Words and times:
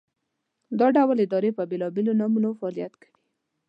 دا 0.79 0.87
ډول 0.95 1.17
ادارې 1.25 1.51
په 1.57 1.63
بېلابېلو 1.69 2.17
نومونو 2.19 2.49
فعالیت 2.59 2.93
کوي. 3.01 3.13